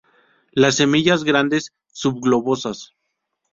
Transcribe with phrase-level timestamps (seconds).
[0.51, 2.95] Las semillas grandes, subglobosas.